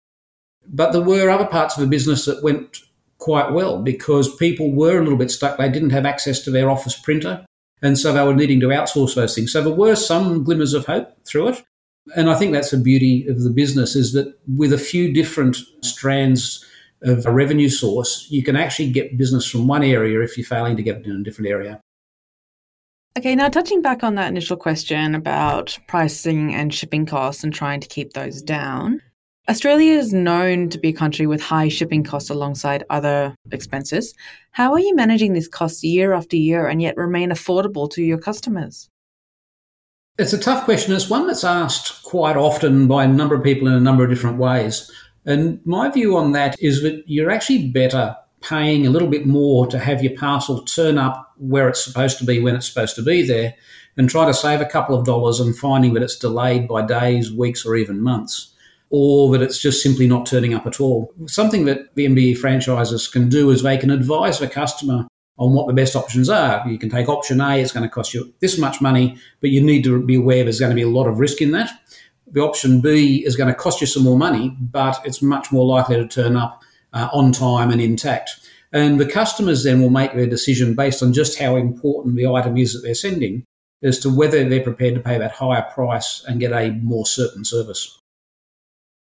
But 0.67 0.93
there 0.93 1.03
were 1.03 1.31
other 1.31 1.47
parts 1.47 1.77
of 1.77 1.83
the 1.83 1.89
business 1.89 2.25
that 2.27 2.43
went 2.43 2.79
quite 3.19 3.53
well 3.53 3.81
because 3.81 4.35
people 4.37 4.73
were 4.73 4.99
a 4.99 5.03
little 5.03 5.19
bit 5.19 5.31
stuck. 5.31 5.57
They 5.57 5.71
didn't 5.71 5.91
have 5.91 6.07
access 6.07 6.41
to 6.41 6.51
their 6.51 6.71
office 6.71 6.99
printer, 6.99 7.45
and 7.83 7.99
so 7.99 8.13
they 8.13 8.23
were 8.25 8.35
needing 8.35 8.61
to 8.61 8.69
outsource 8.69 9.15
those 9.15 9.35
things. 9.35 9.53
So 9.53 9.63
there 9.63 9.75
were 9.75 9.97
some 9.97 10.45
glimmers 10.45 10.75
of 10.75 10.87
hope 10.87 11.15
through 11.27 11.49
it. 11.49 11.63
And 12.17 12.29
I 12.29 12.35
think 12.35 12.53
that's 12.53 12.71
the 12.71 12.77
beauty 12.77 13.27
of 13.29 13.43
the 13.43 13.51
business 13.51 13.97
is 13.97 14.13
that 14.13 14.39
with 14.47 14.75
a 14.75 14.79
few 14.79 15.13
different 15.13 15.57
strands 15.81 16.65
of 17.05 17.27
a 17.27 17.33
revenue 17.33 17.69
source, 17.69 18.27
you 18.31 18.43
can 18.43 18.57
actually 18.57 18.91
get 18.91 19.17
business 19.17 19.47
from 19.47 19.67
one 19.67 19.83
area 19.83 20.21
if 20.21 20.37
you're 20.37 20.47
failing 20.47 20.77
to 20.77 20.83
get 20.83 20.99
it 20.99 21.07
in 21.07 21.13
a 21.13 21.23
different 21.23 21.51
area. 21.51 21.81
Okay, 23.17 23.37
now 23.37 23.49
touching 23.49 23.81
back 23.81 24.03
on 24.03 24.17
that 24.17 24.29
initial 24.29 24.57
question 24.57 25.15
about 25.15 25.79
pricing 25.87 26.53
and 26.53 26.75
shipping 26.75 27.07
costs 27.07 27.45
and 27.45 27.55
trying 27.55 27.79
to 27.81 27.87
keep 27.87 28.13
those 28.13 28.43
down, 28.43 29.01
Australia 29.49 29.93
is 29.93 30.13
known 30.13 30.71
to 30.71 30.79
be 30.79 30.89
a 30.89 30.93
country 30.93 31.27
with 31.27 31.43
high 31.43 31.69
shipping 31.69 32.03
costs 32.03 32.31
alongside 32.31 32.83
other 32.89 33.37
expenses. 33.53 34.15
How 34.53 34.73
are 34.73 34.81
you 34.81 34.97
managing 34.97 35.33
these 35.35 35.49
costs 35.49 35.85
year 35.85 36.15
after 36.15 36.37
year 36.37 36.67
and 36.67 36.81
yet 36.81 36.97
remain 36.97 37.29
affordable 37.29 37.91
to 37.91 38.03
your 38.03 38.19
customers? 38.19 38.89
It's 40.17 40.33
a 40.33 40.39
tough 40.39 40.65
question. 40.65 40.95
It's 40.95 41.11
one 41.11 41.27
that's 41.27 41.45
asked 41.45 42.05
quite 42.05 42.37
often 42.37 42.89
by 42.89 43.05
a 43.05 43.09
number 43.09 43.35
of 43.35 43.45
people 43.45 43.69
in 43.69 43.75
a 43.75 43.81
number 43.81 44.03
of 44.03 44.11
different 44.11 44.39
ways. 44.39 44.91
And 45.27 45.61
my 45.65 45.91
view 45.91 46.17
on 46.17 46.33
that 46.33 46.57
is 46.61 46.83
that 46.83 47.03
you're 47.07 47.31
actually 47.31 47.69
better 47.69 48.17
paying 48.41 48.87
a 48.87 48.91
little 48.91 49.09
bit 49.09 49.27
more 49.27 49.67
to 49.67 49.79
have 49.79 50.03
your 50.03 50.17
parcel 50.17 50.63
turn 50.63 50.99
up 50.99 51.33
where 51.39 51.69
it's 51.69 51.83
supposed 51.83 52.19
to 52.19 52.25
be 52.25 52.41
when 52.41 52.55
it's 52.55 52.69
supposed 52.69 52.95
to 52.97 53.03
be 53.03 53.27
there 53.27 53.55
and 53.97 54.11
try 54.11 54.27
to 54.27 54.35
save 54.35 54.61
a 54.61 54.67
couple 54.67 54.99
of 54.99 55.07
dollars 55.07 55.41
and 55.41 55.57
finding 55.57 55.95
that 55.95 56.03
it's 56.03 56.19
delayed 56.19 56.69
by 56.69 56.85
days, 56.85 57.33
weeks, 57.33 57.65
or 57.65 57.77
even 57.77 58.03
months, 58.03 58.53
or 58.91 59.33
that 59.33 59.43
it's 59.43 59.59
just 59.59 59.83
simply 59.83 60.07
not 60.07 60.27
turning 60.27 60.53
up 60.53 60.67
at 60.67 60.81
all. 60.81 61.13
Something 61.27 61.65
that 61.67 61.95
the 61.95 62.07
MBE 62.07 62.39
franchises 62.39 63.09
can 63.09 63.29
do 63.29 63.51
is 63.51 63.63
they 63.63 63.79
can 63.79 63.91
advise 63.91 64.39
the 64.39 64.49
customer 64.49 65.07
on 65.39 65.53
what 65.53 65.67
the 65.67 65.73
best 65.73 65.97
options 65.97 66.29
are. 66.29 66.67
You 66.69 66.79
can 66.79 66.91
take 66.91 67.09
option 67.09 67.41
A, 67.41 67.61
it's 67.61 67.73
going 67.73 67.83
to 67.83 67.93
cost 67.93 68.15
you 68.15 68.33
this 68.41 68.59
much 68.59 68.81
money, 68.81 69.17
but 69.41 69.51
you 69.51 69.63
need 69.63 69.85
to 69.85 70.05
be 70.05 70.17
aware 70.17 70.45
there's 70.45 70.61
going 70.61 70.71
to 70.71 70.77
be 70.77 70.83
a 70.83 70.89
lot 70.89 71.07
of 71.07 71.19
risk 71.19 71.41
in 71.41 71.53
that. 71.53 71.71
The 72.27 72.41
option 72.41 72.81
B 72.81 73.25
is 73.25 73.37
going 73.37 73.49
to 73.49 73.55
cost 73.55 73.81
you 73.81 73.87
some 73.87 74.05
more 74.05 74.17
money, 74.17 74.57
but 74.61 75.01
it's 75.05 75.23
much 75.23 75.53
more 75.53 75.67
likely 75.67 75.97
to 75.97 76.07
turn 76.07 76.37
up 76.37 76.63
uh, 76.93 77.09
on 77.13 77.33
time 77.33 77.71
and 77.71 77.81
intact. 77.81 78.31
And 78.73 78.99
the 78.99 79.07
customers 79.07 79.63
then 79.63 79.81
will 79.81 79.91
make 79.91 80.15
their 80.15 80.27
decision 80.27 80.75
based 80.75 81.03
on 81.03 81.13
just 81.13 81.39
how 81.39 81.57
important 81.57 82.17
the 82.17 82.27
item 82.27 82.57
is 82.57 82.73
that 82.73 82.81
they're 82.81 82.95
sending 82.95 83.45
as 83.83 83.99
to 84.01 84.11
whether 84.11 84.49
they're 84.49 84.63
prepared 84.63 84.95
to 84.95 85.01
pay 85.01 85.19
that 85.19 85.33
higher 85.33 85.63
price 85.63 86.25
and 86.27 86.41
get 86.41 86.53
a 86.53 86.71
more 86.83 87.07
certain 87.07 87.45
service. 87.45 87.99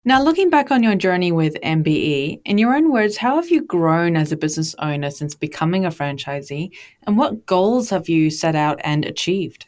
Now, 0.07 0.23
looking 0.23 0.51
back 0.51 0.71
on 0.71 0.83
your 0.83 0.95
journey 0.95 1.33
with 1.33 1.57
MBE, 1.63 2.43
in 2.45 2.59
your 2.59 2.75
own 2.75 2.93
words, 2.93 3.17
how 3.17 3.37
have 3.37 3.49
you 3.49 3.63
grown 3.63 4.17
as 4.17 4.33
a 4.33 4.37
business 4.37 4.75
owner 4.79 5.11
since 5.11 5.35
becoming 5.35 5.87
a 5.87 5.91
franchisee, 5.91 6.71
and 7.05 7.17
what 7.17 7.47
goals 7.47 7.89
have 7.89 8.07
you 8.07 8.31
set 8.31 8.55
out 8.55 8.79
and 8.85 9.07
achieved? 9.07 9.65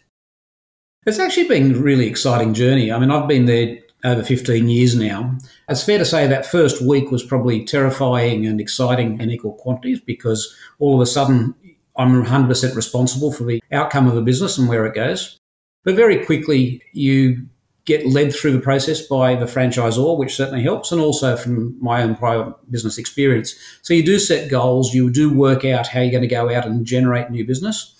It's 1.06 1.20
actually 1.20 1.46
been 1.46 1.72
a 1.72 1.78
really 1.78 2.08
exciting 2.08 2.52
journey. 2.52 2.90
I 2.90 2.98
mean, 2.98 3.12
I've 3.12 3.28
been 3.28 3.46
there 3.46 3.78
over 4.04 4.25
15 4.25 4.68
years 4.68 4.96
now. 4.96 5.38
It's 5.68 5.84
fair 5.84 5.98
to 5.98 6.04
say 6.04 6.26
that 6.26 6.46
first 6.46 6.82
week 6.82 7.12
was 7.12 7.22
probably 7.22 7.64
terrifying 7.64 8.44
and 8.44 8.60
exciting 8.60 9.20
in 9.20 9.30
equal 9.30 9.54
quantities 9.54 10.00
because 10.00 10.52
all 10.80 10.96
of 10.96 11.00
a 11.00 11.06
sudden 11.06 11.54
I'm 11.96 12.25
100% 12.25 12.75
responsible 12.75 13.32
for 13.32 13.44
the 13.44 13.62
outcome 13.70 14.08
of 14.08 14.16
a 14.16 14.22
business 14.22 14.58
and 14.58 14.68
where 14.68 14.84
it 14.84 14.96
goes. 14.96 15.38
But 15.84 15.94
very 15.94 16.25
quickly, 16.25 16.82
you 16.92 17.46
get 17.84 18.04
led 18.04 18.34
through 18.34 18.52
the 18.52 18.60
process 18.60 19.00
by 19.06 19.36
the 19.36 19.46
franchisor, 19.46 20.18
which 20.18 20.34
certainly 20.34 20.64
helps, 20.64 20.90
and 20.90 21.00
also 21.00 21.36
from 21.36 21.76
my 21.80 22.02
own 22.02 22.16
private 22.16 22.52
business 22.68 22.98
experience. 22.98 23.54
So 23.82 23.94
you 23.94 24.04
do 24.04 24.18
set 24.18 24.50
goals, 24.50 24.92
you 24.92 25.08
do 25.10 25.32
work 25.32 25.64
out 25.64 25.86
how 25.86 26.00
you're 26.00 26.10
going 26.10 26.22
to 26.22 26.26
go 26.26 26.52
out 26.52 26.66
and 26.66 26.84
generate 26.84 27.30
new 27.30 27.46
business. 27.46 27.95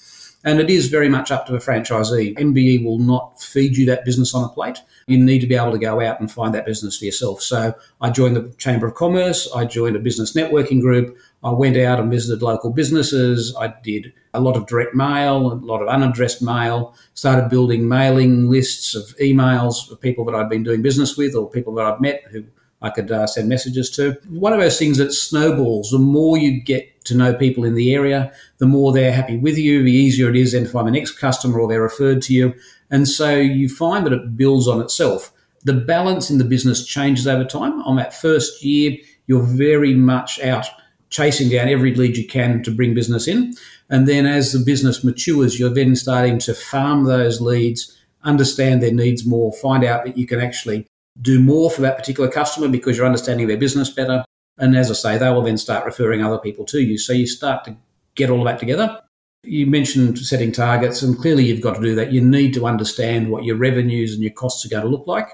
And 0.47 0.61
it 0.61 0.71
is 0.71 0.87
very 0.87 1.09
much 1.09 1.33
up 1.33 1.45
to 1.47 1.53
the 1.53 1.59
franchisee. 1.59 2.39
MBE 2.39 2.85
will 2.85 3.01
not 3.01 3.43
feed 3.43 3.77
you 3.77 3.85
that 3.87 4.05
business 4.05 4.33
on 4.33 4.45
a 4.45 4.49
plate. 4.49 4.79
You 5.09 5.19
need 5.19 5.41
to 5.41 5.47
be 5.49 5.57
able 5.57 5.73
to 5.73 5.79
go 5.79 6.01
out 6.01 6.21
and 6.21 6.31
find 6.31 6.55
that 6.55 6.65
business 6.65 6.97
for 6.99 7.05
yourself. 7.05 7.43
So 7.43 7.75
I 8.01 8.11
joined 8.11 8.37
the 8.37 8.55
Chamber 8.57 8.87
of 8.87 8.95
Commerce, 8.95 9.51
I 9.53 9.65
joined 9.65 9.97
a 9.97 9.99
business 9.99 10.35
networking 10.35 10.81
group, 10.81 11.19
I 11.43 11.51
went 11.51 11.77
out 11.77 11.99
and 11.99 12.11
visited 12.11 12.43
local 12.43 12.71
businesses, 12.71 13.57
I 13.59 13.75
did 13.83 14.13
a 14.35 14.41
lot 14.41 14.57
of 14.57 14.67
direct 14.67 14.95
mail, 14.95 15.53
a 15.53 15.55
lot 15.55 15.83
of 15.83 15.89
unaddressed 15.89 16.43
mail, 16.43 16.95
started 17.15 17.49
building 17.49 17.89
mailing 17.89 18.49
lists 18.49 18.95
of 18.95 19.17
emails 19.21 19.91
of 19.91 20.01
people 20.01 20.25
that 20.27 20.35
I'd 20.37 20.49
been 20.49 20.63
doing 20.63 20.81
business 20.81 21.17
with 21.17 21.35
or 21.35 21.51
people 21.51 21.75
that 21.75 21.87
I'd 21.87 22.01
met 22.01 22.23
who 22.31 22.45
I 22.83 22.91
could 22.91 23.11
uh, 23.11 23.27
send 23.27 23.49
messages 23.49 23.91
to. 23.91 24.17
One 24.29 24.53
of 24.53 24.61
those 24.61 24.79
things 24.79 24.99
that 24.99 25.13
snowballs, 25.13 25.91
the 25.91 25.99
more 25.99 26.37
you 26.37 26.61
get 26.61 27.05
to 27.07 27.17
know 27.17 27.35
people 27.35 27.65
in 27.65 27.75
the 27.75 27.95
area, 27.95 28.33
the 28.59 28.67
more 28.67 28.93
they're 28.93 29.13
happy 29.13 29.39
with 29.39 29.57
you, 29.57 29.83
the 29.83 29.93
easier 29.93 30.29
it 30.29 30.37
is 30.37 30.53
then 30.53 30.65
to 30.65 30.69
find 30.69 30.87
the 30.87 30.93
next 30.93 31.13
customer 31.13 31.59
or 31.59 31.69
they're 31.69 31.81
referred 31.81 32.21
to 32.23 32.35
you. 32.35 32.55
And 32.91 33.09
so 33.09 33.37
you 33.37 33.69
find 33.69 34.05
that 34.07 34.13
it 34.13 34.37
builds 34.37 34.69
on 34.69 34.81
itself. 34.81 35.33
The 35.65 35.75
balance 35.75 36.31
in 36.31 36.39
the 36.39 36.45
business 36.45 36.87
changes 36.87 37.27
over 37.27 37.45
time. 37.45 37.83
On 37.83 37.97
that 37.97 38.15
first 38.15 38.63
year, 38.63 38.97
you're 39.27 39.43
very 39.43 39.95
much 39.95 40.41
out 40.41 40.67
chasing 41.11 41.49
down 41.49 41.69
every 41.69 41.95
lead 41.95 42.17
you 42.17 42.27
can 42.27 42.63
to 42.63 42.71
bring 42.71 42.95
business 42.95 43.27
in. 43.27 43.55
And 43.89 44.07
then 44.07 44.27
as 44.27 44.53
the 44.53 44.59
business 44.59 45.05
matures, 45.05 45.59
you're 45.59 45.73
then 45.73 45.97
starting 45.97 46.39
to 46.41 46.55
farm 46.55 47.05
those 47.05 47.41
leads, 47.41 47.97
understand 48.23 48.83
their 48.83 48.93
needs 48.93 49.25
more, 49.25 49.53
find 49.53 49.85
out 49.85 50.05
that 50.05 50.19
you 50.19 50.27
can 50.27 50.41
actually 50.41 50.87
do 51.23 51.41
more 51.41 51.71
for 51.71 51.83
that 51.83 51.97
particular 51.97 52.31
customer 52.31 52.69
because 52.69 52.97
you're 52.97 53.07
understanding 53.07 53.47
their 53.47 53.57
business 53.57 53.91
better. 53.91 54.25
And 54.59 54.77
as 54.77 54.91
I 54.91 54.95
say, 54.95 55.19
they 55.19 55.31
will 55.31 55.43
then 55.43 55.59
start 55.59 55.85
referring 55.85 56.23
other 56.23 56.39
people 56.39 56.65
to 56.67 56.81
you. 56.81 56.99
So 56.99 57.13
you 57.13 57.27
start 57.27 57.65
to 57.65 57.77
get 58.15 58.31
all 58.31 58.41
of 58.41 58.47
that 58.47 58.59
together. 58.59 59.01
You 59.43 59.67
mentioned 59.67 60.19
setting 60.19 60.51
targets, 60.51 61.03
and 61.03 61.19
clearly 61.19 61.45
you've 61.45 61.61
got 61.61 61.77
to 61.77 61.81
do 61.81 61.95
that. 61.95 62.13
You 62.13 62.21
need 62.21 62.53
to 62.55 62.67
understand 62.67 63.31
what 63.31 63.45
your 63.45 63.57
revenues 63.57 64.13
and 64.13 64.23
your 64.23 64.33
costs 64.33 64.65
are 64.67 64.69
going 64.69 64.83
to 64.83 64.89
look 64.89 65.07
like 65.07 65.29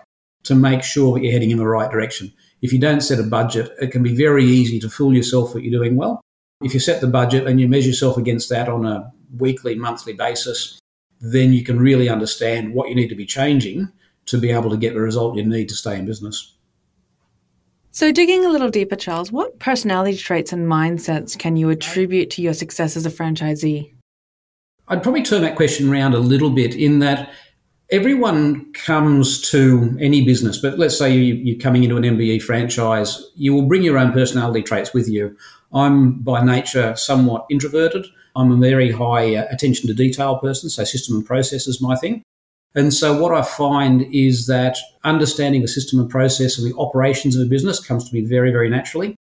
to 0.44 0.54
make 0.54 0.82
sure 0.82 1.14
that 1.14 1.22
you're 1.22 1.32
heading 1.32 1.50
in 1.50 1.58
the 1.58 1.66
right 1.66 1.90
direction. 1.90 2.32
If 2.60 2.72
you 2.72 2.78
don't 2.78 3.00
set 3.00 3.20
a 3.20 3.24
budget, 3.24 3.72
it 3.80 3.90
can 3.92 4.02
be 4.02 4.14
very 4.14 4.44
easy 4.44 4.78
to 4.80 4.90
fool 4.90 5.14
yourself 5.14 5.52
that 5.52 5.62
you're 5.62 5.80
doing 5.80 5.96
well. 5.96 6.20
If 6.62 6.74
you 6.74 6.80
set 6.80 7.00
the 7.00 7.06
budget 7.06 7.46
and 7.46 7.60
you 7.60 7.68
measure 7.68 7.88
yourself 7.88 8.16
against 8.16 8.48
that 8.50 8.68
on 8.68 8.84
a 8.84 9.10
weekly, 9.38 9.76
monthly 9.76 10.12
basis, 10.12 10.78
then 11.20 11.52
you 11.52 11.64
can 11.64 11.80
really 11.80 12.08
understand 12.08 12.74
what 12.74 12.88
you 12.88 12.94
need 12.94 13.08
to 13.08 13.14
be 13.14 13.26
changing 13.26 13.90
to 14.26 14.38
be 14.38 14.50
able 14.50 14.70
to 14.70 14.76
get 14.76 14.94
the 14.94 15.00
result 15.00 15.36
you 15.36 15.44
need 15.44 15.68
to 15.68 15.74
stay 15.74 15.98
in 15.98 16.06
business. 16.06 16.54
So, 17.94 18.10
digging 18.10 18.46
a 18.46 18.48
little 18.48 18.70
deeper, 18.70 18.96
Charles, 18.96 19.30
what 19.30 19.58
personality 19.58 20.16
traits 20.16 20.52
and 20.52 20.66
mindsets 20.66 21.38
can 21.38 21.56
you 21.56 21.68
attribute 21.68 22.30
to 22.30 22.42
your 22.42 22.54
success 22.54 22.96
as 22.96 23.04
a 23.04 23.10
franchisee? 23.10 23.92
I'd 24.88 25.02
probably 25.02 25.22
turn 25.22 25.42
that 25.42 25.56
question 25.56 25.90
around 25.90 26.14
a 26.14 26.18
little 26.18 26.50
bit 26.50 26.74
in 26.74 27.00
that 27.00 27.30
everyone 27.90 28.72
comes 28.72 29.50
to 29.50 29.94
any 30.00 30.24
business, 30.24 30.58
but 30.58 30.78
let's 30.78 30.96
say 30.96 31.14
you, 31.14 31.54
are 31.54 31.60
coming 31.60 31.84
into 31.84 31.98
an 31.98 32.02
MBE 32.04 32.42
franchise, 32.42 33.30
you 33.36 33.52
will 33.52 33.68
bring 33.68 33.82
your 33.82 33.98
own 33.98 34.12
personality 34.12 34.62
traits 34.62 34.94
with 34.94 35.08
you. 35.08 35.36
I'm 35.74 36.20
by 36.20 36.42
nature 36.42 36.96
somewhat 36.96 37.46
introverted. 37.50 38.06
I'm 38.34 38.50
a 38.50 38.56
very 38.56 38.90
high 38.90 39.36
uh, 39.36 39.46
attention 39.50 39.86
to 39.88 39.94
detail 39.94 40.38
person, 40.38 40.70
so 40.70 40.84
system 40.84 41.16
and 41.16 41.26
process 41.26 41.66
is 41.66 41.82
my 41.82 41.94
thing. 41.96 42.22
And 42.74 42.92
so 42.92 43.20
what 43.20 43.34
I 43.34 43.42
find 43.42 44.02
is 44.14 44.46
that 44.46 44.78
understanding 45.04 45.62
the 45.62 45.68
system 45.68 46.00
and 46.00 46.08
process 46.08 46.58
and 46.58 46.70
the 46.70 46.76
operations 46.78 47.36
of 47.36 47.46
a 47.46 47.50
business 47.50 47.84
comes 47.84 48.08
to 48.08 48.14
me 48.14 48.22
very, 48.22 48.50
very 48.50 48.70
naturally. 48.70 49.14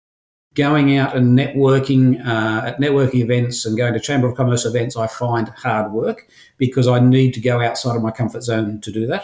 Going 0.53 0.97
out 0.97 1.15
and 1.15 1.37
networking 1.37 2.25
uh, 2.25 2.67
at 2.67 2.79
networking 2.79 3.21
events 3.21 3.65
and 3.65 3.77
going 3.77 3.93
to 3.93 3.99
Chamber 3.99 4.27
of 4.27 4.35
Commerce 4.35 4.65
events, 4.65 4.97
I 4.97 5.07
find 5.07 5.47
hard 5.49 5.91
work 5.93 6.27
because 6.57 6.87
I 6.87 6.99
need 6.99 7.33
to 7.35 7.41
go 7.41 7.61
outside 7.61 7.95
of 7.95 8.01
my 8.01 8.11
comfort 8.11 8.43
zone 8.43 8.81
to 8.81 8.91
do 8.91 9.07
that. 9.07 9.23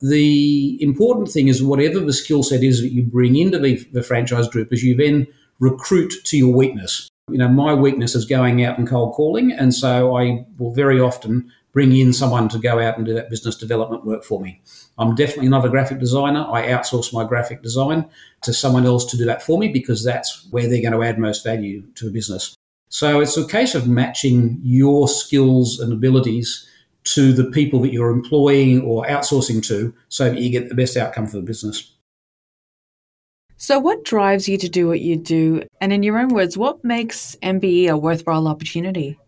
The 0.00 0.80
important 0.80 1.28
thing 1.28 1.48
is 1.48 1.62
whatever 1.62 1.98
the 1.98 2.12
skill 2.12 2.44
set 2.44 2.62
is 2.62 2.80
that 2.80 2.92
you 2.92 3.02
bring 3.02 3.34
into 3.34 3.58
the, 3.58 3.84
the 3.92 4.04
franchise 4.04 4.48
group 4.48 4.72
is 4.72 4.84
you 4.84 4.94
then 4.94 5.26
recruit 5.58 6.14
to 6.24 6.36
your 6.36 6.54
weakness. 6.54 7.08
You 7.28 7.38
know, 7.38 7.48
my 7.48 7.74
weakness 7.74 8.14
is 8.14 8.24
going 8.24 8.64
out 8.64 8.78
and 8.78 8.88
cold 8.88 9.14
calling, 9.14 9.52
and 9.52 9.74
so 9.74 10.16
I 10.16 10.46
will 10.58 10.72
very 10.72 11.00
often 11.00 11.52
bring 11.72 11.94
in 11.94 12.12
someone 12.12 12.48
to 12.48 12.58
go 12.58 12.78
out 12.78 12.96
and 12.96 13.06
do 13.06 13.14
that 13.14 13.30
business 13.30 13.56
development 13.56 14.04
work 14.04 14.24
for 14.24 14.40
me. 14.40 14.60
I'm 14.98 15.14
definitely 15.14 15.48
not 15.48 15.64
a 15.64 15.68
graphic 15.68 15.98
designer. 15.98 16.46
I 16.50 16.68
outsource 16.68 17.12
my 17.12 17.24
graphic 17.24 17.62
design 17.62 18.08
to 18.42 18.52
someone 18.52 18.86
else 18.86 19.04
to 19.06 19.16
do 19.16 19.24
that 19.26 19.42
for 19.42 19.58
me 19.58 19.68
because 19.68 20.02
that's 20.02 20.46
where 20.50 20.68
they're 20.68 20.82
going 20.82 20.92
to 20.92 21.02
add 21.02 21.18
most 21.18 21.44
value 21.44 21.82
to 21.96 22.06
the 22.06 22.10
business. 22.10 22.54
So 22.88 23.20
it's 23.20 23.36
a 23.36 23.46
case 23.46 23.74
of 23.74 23.86
matching 23.86 24.60
your 24.62 25.08
skills 25.08 25.78
and 25.78 25.92
abilities 25.92 26.66
to 27.04 27.32
the 27.32 27.44
people 27.44 27.80
that 27.80 27.92
you're 27.92 28.10
employing 28.10 28.82
or 28.82 29.04
outsourcing 29.06 29.64
to 29.66 29.94
so 30.08 30.30
that 30.30 30.38
you 30.38 30.50
get 30.50 30.68
the 30.68 30.74
best 30.74 30.96
outcome 30.96 31.26
for 31.26 31.36
the 31.36 31.42
business. 31.42 31.94
So, 33.60 33.78
what 33.78 34.04
drives 34.04 34.48
you 34.48 34.56
to 34.58 34.68
do 34.68 34.86
what 34.86 35.00
you 35.00 35.16
do? 35.16 35.64
And 35.80 35.92
in 35.92 36.04
your 36.04 36.18
own 36.18 36.28
words, 36.28 36.56
what 36.56 36.84
makes 36.84 37.36
MBE 37.42 37.88
a 37.88 37.96
worthwhile 37.96 38.46
opportunity? 38.46 39.18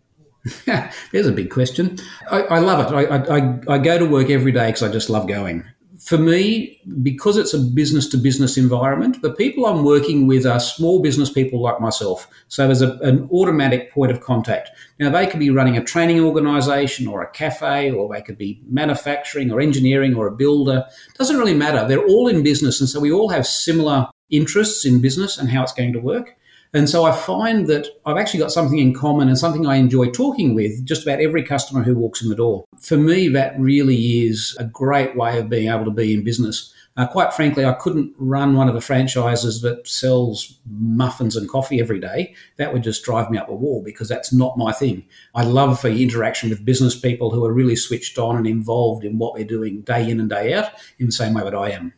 There's 1.13 1.27
a 1.27 1.33
big 1.33 1.51
question. 1.51 1.99
I, 2.31 2.43
I 2.43 2.59
love 2.61 2.93
it. 2.93 2.95
I, 2.95 3.37
I, 3.37 3.75
I, 3.75 3.79
go 3.79 3.99
to 3.99 4.07
work 4.07 4.31
every 4.31 4.53
day 4.53 4.67
because 4.67 4.83
I 4.83 4.91
just 4.91 5.11
love 5.11 5.29
going. 5.29 5.65
For 5.99 6.17
me, 6.17 6.81
because 7.03 7.37
it's 7.37 7.53
a 7.53 7.59
business 7.59 8.09
to 8.09 8.17
business 8.17 8.57
environment, 8.57 9.21
the 9.21 9.35
people 9.35 9.67
I'm 9.67 9.85
working 9.85 10.27
with 10.27 10.47
are 10.47 10.59
small 10.59 11.03
business 11.03 11.31
people 11.31 11.61
like 11.61 11.79
myself. 11.79 12.27
So 12.49 12.67
there's 12.67 12.81
a, 12.81 12.93
an 13.01 13.29
automatic 13.31 13.93
point 13.93 14.11
of 14.11 14.23
contact. 14.23 14.71
Now, 14.99 15.11
they 15.11 15.27
could 15.27 15.41
be 15.41 15.51
running 15.51 15.77
a 15.77 15.85
training 15.85 16.21
organization 16.21 17.07
or 17.07 17.23
a 17.23 17.31
cafe, 17.31 17.91
or 17.91 18.13
they 18.13 18.23
could 18.23 18.39
be 18.39 18.63
manufacturing 18.67 19.53
or 19.53 19.61
engineering 19.61 20.15
or 20.15 20.27
a 20.27 20.33
builder. 20.33 20.87
Doesn't 21.19 21.37
really 21.37 21.55
matter. 21.55 21.87
They're 21.87 22.07
all 22.07 22.29
in 22.29 22.43
business. 22.43 22.81
And 22.81 22.89
so 22.89 22.99
we 22.99 23.13
all 23.13 23.29
have 23.29 23.47
similar 23.47 24.09
interests 24.31 24.87
in 24.87 25.03
business 25.03 25.37
and 25.37 25.51
how 25.51 25.63
it's 25.63 25.75
going 25.75 25.93
to 25.93 26.01
work. 26.01 26.35
And 26.73 26.89
so 26.89 27.05
I 27.05 27.13
find 27.13 27.67
that 27.67 27.89
I've 28.07 28.17
actually 28.17 28.41
got 28.41 28.53
something 28.53 28.79
in 28.79 28.95
common 28.95 29.29
and 29.29 29.37
something 29.37 29.67
I 29.67 29.77
enjoy 29.77 30.11
talking 30.11 30.55
with 30.55 30.85
just 30.85 31.03
about 31.03 31.21
every 31.21 31.43
customer 31.43 31.83
who 31.83 31.97
walks 31.97 32.23
in 32.23 32.29
the 32.29 32.37
door. 32.37 32.65
For 32.79 32.97
me, 32.97 33.29
that 33.29 33.59
really 33.59 34.27
is 34.27 34.57
a 34.59 34.65
great 34.65 35.17
way 35.17 35.39
of 35.39 35.49
being 35.49 35.69
able 35.69 35.85
to 35.87 35.91
be 35.91 36.15
in 36.15 36.23
business. 36.23 36.73
Uh, 36.97 37.07
quite 37.07 37.33
frankly, 37.33 37.65
I 37.65 37.73
couldn't 37.73 38.15
run 38.19 38.55
one 38.55 38.69
of 38.69 38.75
the 38.75 38.81
franchises 38.81 39.63
that 39.63 39.87
sells 39.87 40.61
muffins 40.69 41.37
and 41.37 41.49
coffee 41.49 41.81
every 41.81 41.99
day. 41.99 42.35
That 42.57 42.73
would 42.73 42.83
just 42.83 43.05
drive 43.05 43.31
me 43.31 43.39
up 43.39 43.49
a 43.49 43.55
wall 43.55 43.83
because 43.83 44.09
that's 44.09 44.33
not 44.33 44.59
my 44.59 44.73
thing. 44.73 45.05
I 45.35 45.45
love 45.45 45.83
the 45.83 46.03
interaction 46.03 46.51
with 46.51 46.65
business 46.65 46.99
people 46.99 47.31
who 47.31 47.45
are 47.45 47.53
really 47.53 47.77
switched 47.77 48.19
on 48.19 48.37
and 48.37 48.47
involved 48.47 49.05
in 49.05 49.19
what 49.19 49.35
they're 49.35 49.45
doing 49.45 49.83
day 49.83 50.09
in 50.09 50.21
and 50.21 50.29
day 50.29 50.53
out 50.53 50.73
in 50.99 51.07
the 51.07 51.13
same 51.13 51.35
way 51.35 51.43
that 51.45 51.55
I 51.55 51.71
am. 51.71 51.95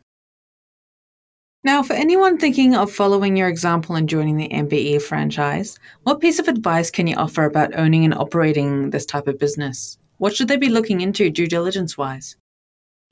Now, 1.65 1.85
for 1.85 1.93
anyone 1.93 2.39
thinking 2.39 2.75
of 2.75 2.91
following 2.91 3.37
your 3.37 3.47
example 3.47 3.95
and 3.95 4.09
joining 4.09 4.37
the 4.37 4.49
MBE 4.49 5.01
franchise, 5.01 5.79
what 6.03 6.21
piece 6.21 6.41
of 6.41 6.49
advice 6.49 6.91
can 6.91 7.07
you 7.07 7.15
offer 7.15 7.45
about 7.45 7.79
owning 7.79 8.05
and 8.05 8.13
operating 8.13 8.91
this 8.91 9.07
type 9.07 9.29
of 9.29 9.39
business? 9.39 9.97
What 10.19 10.35
should 10.35 10.49
they 10.49 10.57
be 10.57 10.69
looking 10.69 11.01
into 11.01 11.31
due 11.31 11.47
diligence 11.47 11.97
wise? 11.97 12.35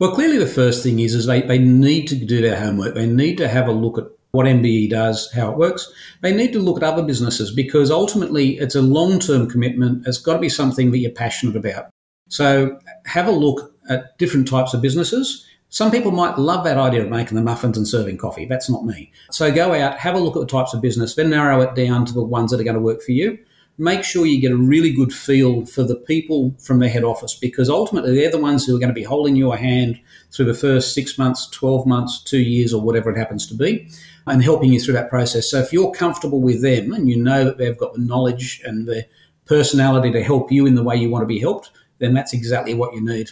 Well, 0.01 0.17
clearly 0.17 0.39
the 0.39 0.47
first 0.47 0.83
thing 0.83 0.99
is, 0.99 1.15
is 1.15 1.27
they, 1.27 1.43
they 1.43 1.59
need 1.59 2.09
to 2.09 2.17
do 2.17 2.43
their 2.43 2.59
homework. 2.59 2.97
They 2.97 3.07
need 3.07 3.37
to 3.39 3.47
have 3.47 3.69
a 3.69 3.73
look 3.73 3.99
at 3.99 4.07
what 4.33 4.47
MBE 4.47 4.91
does, 4.91 5.31
how 5.33 5.53
it 5.53 5.57
works. 5.57 5.89
They 6.21 6.35
need 6.35 6.53
to 6.55 6.59
look 6.59 6.79
at 6.79 6.83
other 6.83 7.05
businesses 7.05 7.53
because 7.53 7.89
ultimately 7.93 8.59
it's 8.59 8.75
a 8.75 8.83
long 8.83 9.21
term 9.21 9.49
commitment. 9.49 10.09
It's 10.09 10.19
got 10.19 10.35
to 10.35 10.41
be 10.41 10.49
something 10.49 10.91
that 10.91 10.99
you're 10.99 11.13
passionate 11.13 11.55
about. 11.55 11.91
So 12.29 12.81
have 13.07 13.29
a 13.29 13.33
look 13.33 13.73
at 13.89 14.19
different 14.19 14.49
types 14.49 14.75
of 14.75 14.83
businesses 14.83 15.47
some 15.71 15.93
people 15.93 16.11
might 16.11 16.37
love 16.37 16.65
that 16.65 16.77
idea 16.77 17.03
of 17.03 17.09
making 17.09 17.37
the 17.37 17.43
muffins 17.43 17.77
and 17.77 17.87
serving 17.87 18.19
coffee. 18.19 18.45
That's 18.45 18.69
not 18.69 18.85
me. 18.85 19.13
So 19.31 19.53
go 19.53 19.73
out, 19.73 19.99
have 19.99 20.17
a 20.17 20.19
look 20.19 20.37
at 20.37 20.41
the 20.41 20.47
types 20.47 20.75
of 20.75 20.81
business, 20.81 21.15
then 21.15 21.31
narrow 21.31 21.61
it 21.61 21.77
down 21.77 22.05
to 22.07 22.13
the 22.13 22.23
ones 22.23 22.51
that 22.51 22.61
are 22.61 22.65
going 22.65 22.75
to 22.75 22.81
work 22.81 23.03
for 23.03 23.13
you. 23.13 23.39
Make 23.79 24.03
sure 24.03 24.27
you 24.27 24.41
get 24.41 24.51
a 24.51 24.57
really 24.57 24.93
good 24.93 25.13
feel 25.13 25.65
for 25.65 25.85
the 25.85 25.95
people 25.95 26.55
from 26.59 26.81
the 26.81 26.89
head 26.89 27.05
office 27.05 27.35
because 27.35 27.71
ultimately 27.71 28.15
they're 28.15 28.31
the 28.31 28.39
ones 28.39 28.67
who 28.67 28.77
are 28.77 28.81
going 28.81 28.91
to 28.91 28.95
be 28.95 29.05
holding 29.05 29.37
your 29.37 29.57
hand 29.57 29.99
through 30.33 30.47
the 30.47 30.55
first 30.55 30.93
six 30.93 31.17
months, 31.17 31.47
12 31.47 31.87
months, 31.87 32.21
two 32.21 32.43
years, 32.43 32.75
or 32.75 32.83
whatever 32.83 33.09
it 33.11 33.17
happens 33.17 33.47
to 33.47 33.55
be, 33.55 33.89
and 34.27 34.43
helping 34.43 34.73
you 34.73 34.81
through 34.81 34.95
that 34.95 35.09
process. 35.09 35.51
So 35.51 35.61
if 35.61 35.73
you're 35.73 35.93
comfortable 35.93 36.41
with 36.41 36.63
them 36.63 36.93
and 36.93 37.09
you 37.09 37.17
know 37.17 37.45
that 37.45 37.59
they've 37.59 37.79
got 37.79 37.95
the 37.95 38.01
knowledge 38.01 38.61
and 38.65 38.87
the 38.89 39.07
personality 39.47 40.11
to 40.11 40.23
help 40.23 40.51
you 40.51 40.67
in 40.67 40.75
the 40.75 40.83
way 40.83 40.97
you 40.97 41.09
want 41.09 41.23
to 41.23 41.27
be 41.27 41.39
helped, 41.39 41.71
then 42.01 42.13
that's 42.13 42.33
exactly 42.33 42.75
what 42.75 42.93
you 42.93 43.01
need. 43.01 43.31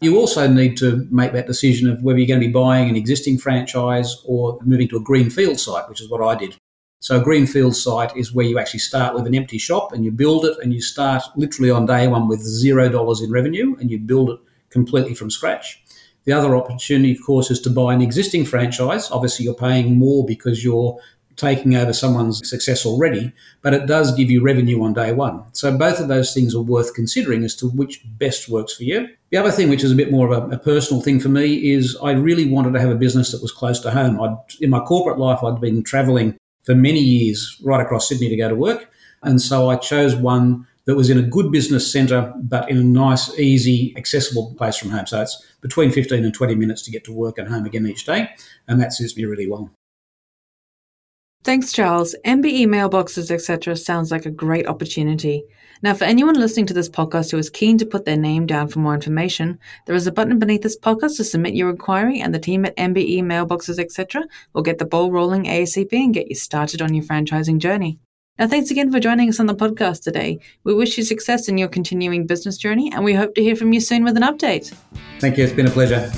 You 0.00 0.18
also 0.18 0.46
need 0.46 0.76
to 0.78 1.06
make 1.10 1.32
that 1.32 1.46
decision 1.46 1.88
of 1.88 2.02
whether 2.02 2.18
you're 2.18 2.28
going 2.28 2.40
to 2.40 2.46
be 2.46 2.52
buying 2.52 2.88
an 2.88 2.96
existing 2.96 3.38
franchise 3.38 4.22
or 4.26 4.58
moving 4.62 4.88
to 4.88 4.96
a 4.96 5.00
greenfield 5.00 5.58
site, 5.58 5.88
which 5.88 6.00
is 6.00 6.10
what 6.10 6.22
I 6.22 6.34
did. 6.34 6.56
So, 7.00 7.20
a 7.20 7.24
greenfield 7.24 7.76
site 7.76 8.16
is 8.16 8.32
where 8.32 8.46
you 8.46 8.58
actually 8.58 8.80
start 8.80 9.14
with 9.14 9.26
an 9.26 9.34
empty 9.34 9.58
shop 9.58 9.92
and 9.92 10.04
you 10.04 10.10
build 10.10 10.44
it, 10.46 10.56
and 10.62 10.72
you 10.72 10.80
start 10.80 11.22
literally 11.36 11.70
on 11.70 11.86
day 11.86 12.08
one 12.08 12.28
with 12.28 12.40
zero 12.40 12.88
dollars 12.88 13.20
in 13.20 13.30
revenue 13.30 13.76
and 13.78 13.90
you 13.90 13.98
build 13.98 14.30
it 14.30 14.40
completely 14.70 15.14
from 15.14 15.30
scratch. 15.30 15.82
The 16.24 16.32
other 16.32 16.56
opportunity, 16.56 17.12
of 17.12 17.18
course, 17.24 17.50
is 17.50 17.60
to 17.60 17.70
buy 17.70 17.92
an 17.92 18.00
existing 18.00 18.46
franchise. 18.46 19.10
Obviously, 19.10 19.44
you're 19.44 19.54
paying 19.54 19.98
more 19.98 20.24
because 20.24 20.64
you're 20.64 20.98
taking 21.36 21.74
over 21.74 21.92
someone's 21.92 22.48
success 22.48 22.86
already, 22.86 23.32
but 23.62 23.74
it 23.74 23.86
does 23.86 24.14
give 24.14 24.30
you 24.30 24.42
revenue 24.42 24.82
on 24.82 24.92
day 24.92 25.12
one. 25.12 25.42
So 25.52 25.76
both 25.76 26.00
of 26.00 26.08
those 26.08 26.32
things 26.32 26.54
are 26.54 26.62
worth 26.62 26.94
considering 26.94 27.44
as 27.44 27.54
to 27.56 27.68
which 27.70 28.02
best 28.18 28.48
works 28.48 28.74
for 28.74 28.84
you. 28.84 29.08
The 29.30 29.38
other 29.38 29.50
thing, 29.50 29.68
which 29.68 29.84
is 29.84 29.92
a 29.92 29.96
bit 29.96 30.12
more 30.12 30.30
of 30.30 30.52
a, 30.52 30.54
a 30.54 30.58
personal 30.58 31.02
thing 31.02 31.20
for 31.20 31.28
me, 31.28 31.72
is 31.72 31.96
I 32.02 32.12
really 32.12 32.48
wanted 32.48 32.72
to 32.74 32.80
have 32.80 32.90
a 32.90 32.94
business 32.94 33.32
that 33.32 33.42
was 33.42 33.52
close 33.52 33.80
to 33.80 33.90
home. 33.90 34.20
I'd, 34.20 34.36
in 34.60 34.70
my 34.70 34.80
corporate 34.80 35.18
life, 35.18 35.42
I'd 35.42 35.60
been 35.60 35.82
traveling 35.82 36.36
for 36.64 36.74
many 36.74 37.00
years 37.00 37.60
right 37.64 37.80
across 37.80 38.08
Sydney 38.08 38.28
to 38.28 38.36
go 38.36 38.48
to 38.48 38.54
work. 38.54 38.90
And 39.22 39.40
so 39.40 39.70
I 39.70 39.76
chose 39.76 40.14
one 40.14 40.66
that 40.86 40.96
was 40.96 41.08
in 41.08 41.18
a 41.18 41.22
good 41.22 41.50
business 41.50 41.90
centre, 41.90 42.32
but 42.36 42.70
in 42.70 42.76
a 42.76 42.82
nice, 42.82 43.36
easy, 43.38 43.94
accessible 43.96 44.54
place 44.56 44.76
from 44.76 44.90
home. 44.90 45.06
So 45.06 45.22
it's 45.22 45.42
between 45.60 45.90
15 45.90 46.24
and 46.24 46.34
20 46.34 46.54
minutes 46.54 46.82
to 46.82 46.90
get 46.90 47.04
to 47.04 47.12
work 47.12 47.38
and 47.38 47.48
home 47.48 47.64
again 47.64 47.86
each 47.86 48.04
day. 48.04 48.28
And 48.68 48.80
that 48.80 48.92
suits 48.92 49.16
me 49.16 49.24
really 49.24 49.48
well. 49.48 49.70
Thanks, 51.44 51.72
Charles. 51.72 52.16
MBE 52.24 52.66
mailboxes, 52.66 53.30
etc., 53.30 53.76
sounds 53.76 54.10
like 54.10 54.24
a 54.24 54.30
great 54.30 54.66
opportunity. 54.66 55.44
Now, 55.82 55.92
for 55.92 56.04
anyone 56.04 56.36
listening 56.36 56.64
to 56.66 56.74
this 56.74 56.88
podcast 56.88 57.30
who 57.30 57.36
is 57.36 57.50
keen 57.50 57.76
to 57.76 57.84
put 57.84 58.06
their 58.06 58.16
name 58.16 58.46
down 58.46 58.68
for 58.68 58.78
more 58.78 58.94
information, 58.94 59.58
there 59.84 59.94
is 59.94 60.06
a 60.06 60.12
button 60.12 60.38
beneath 60.38 60.62
this 60.62 60.78
podcast 60.78 61.18
to 61.18 61.24
submit 61.24 61.54
your 61.54 61.68
inquiry, 61.68 62.18
and 62.18 62.34
the 62.34 62.38
team 62.38 62.64
at 62.64 62.74
MBE 62.78 63.20
mailboxes, 63.20 63.78
etc., 63.78 64.24
will 64.54 64.62
get 64.62 64.78
the 64.78 64.86
ball 64.86 65.12
rolling 65.12 65.44
ASAP 65.44 65.92
and 65.92 66.14
get 66.14 66.28
you 66.28 66.34
started 66.34 66.80
on 66.80 66.94
your 66.94 67.04
franchising 67.04 67.58
journey. 67.58 67.98
Now, 68.38 68.48
thanks 68.48 68.70
again 68.70 68.90
for 68.90 68.98
joining 68.98 69.28
us 69.28 69.38
on 69.38 69.44
the 69.44 69.54
podcast 69.54 70.02
today. 70.02 70.38
We 70.64 70.72
wish 70.72 70.96
you 70.96 71.04
success 71.04 71.46
in 71.46 71.58
your 71.58 71.68
continuing 71.68 72.26
business 72.26 72.56
journey, 72.56 72.90
and 72.90 73.04
we 73.04 73.12
hope 73.12 73.34
to 73.34 73.42
hear 73.42 73.54
from 73.54 73.74
you 73.74 73.82
soon 73.82 74.02
with 74.02 74.16
an 74.16 74.22
update. 74.22 74.74
Thank 75.20 75.36
you. 75.36 75.44
It's 75.44 75.52
been 75.52 75.66
a 75.66 75.70
pleasure. 75.70 76.10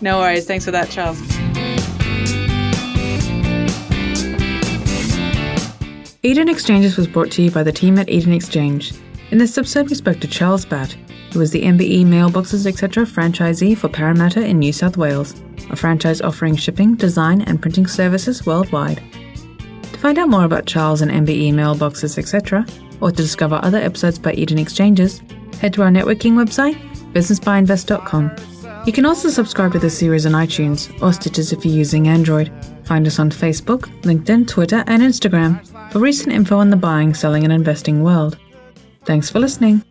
No 0.00 0.20
worries. 0.20 0.46
Thanks 0.46 0.64
for 0.64 0.70
that, 0.70 0.88
Charles. 0.88 1.20
Eden 6.24 6.48
Exchanges 6.48 6.96
was 6.96 7.08
brought 7.08 7.32
to 7.32 7.42
you 7.42 7.50
by 7.50 7.64
the 7.64 7.72
team 7.72 7.98
at 7.98 8.08
Eden 8.08 8.32
Exchange. 8.32 8.92
In 9.32 9.38
this 9.38 9.58
episode, 9.58 9.88
we 9.88 9.96
spoke 9.96 10.20
to 10.20 10.28
Charles 10.28 10.64
Batt, 10.64 10.92
who 11.32 11.40
is 11.40 11.50
the 11.50 11.62
MBE 11.62 12.04
Mailboxes 12.04 12.64
Etc. 12.64 13.04
franchisee 13.04 13.76
for 13.76 13.88
Parramatta 13.88 14.46
in 14.46 14.60
New 14.60 14.72
South 14.72 14.96
Wales, 14.96 15.34
a 15.70 15.74
franchise 15.74 16.20
offering 16.20 16.54
shipping, 16.54 16.94
design, 16.94 17.42
and 17.42 17.60
printing 17.60 17.88
services 17.88 18.46
worldwide. 18.46 19.02
To 19.82 19.98
find 19.98 20.16
out 20.16 20.28
more 20.28 20.44
about 20.44 20.64
Charles 20.64 21.00
and 21.00 21.10
MBE 21.10 21.54
Mailboxes 21.54 22.16
Etc., 22.16 22.64
or 23.00 23.10
to 23.10 23.16
discover 23.16 23.58
other 23.60 23.78
episodes 23.78 24.20
by 24.20 24.32
Eden 24.34 24.60
Exchanges, 24.60 25.24
head 25.60 25.74
to 25.74 25.82
our 25.82 25.90
networking 25.90 26.34
website, 26.34 26.76
businessbyinvest.com. 27.14 28.30
You 28.86 28.92
can 28.92 29.06
also 29.06 29.28
subscribe 29.28 29.72
to 29.72 29.80
the 29.80 29.90
series 29.90 30.24
on 30.24 30.32
iTunes 30.32 30.88
or 31.02 31.12
Stitcher 31.12 31.56
if 31.56 31.64
you're 31.64 31.74
using 31.74 32.06
Android. 32.06 32.52
Find 32.84 33.08
us 33.08 33.18
on 33.18 33.30
Facebook, 33.30 33.88
LinkedIn, 34.02 34.46
Twitter, 34.46 34.84
and 34.86 35.02
Instagram 35.02 35.60
for 35.92 35.98
recent 35.98 36.32
info 36.32 36.56
on 36.56 36.70
the 36.70 36.76
buying, 36.76 37.12
selling, 37.12 37.44
and 37.44 37.52
investing 37.52 38.02
world. 38.02 38.38
Thanks 39.04 39.28
for 39.28 39.38
listening. 39.38 39.84